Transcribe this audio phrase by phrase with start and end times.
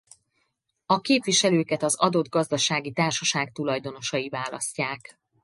[0.85, 5.17] A képviselőket az adott gazdasági társaság tulajdonosai választják.